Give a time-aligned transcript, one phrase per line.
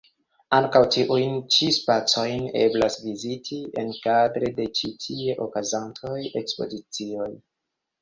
[0.59, 7.33] Ankaŭ tiujn ĉi spacojn eblas viziti enkadre de ĉi tie okazantaj ekspozicioj.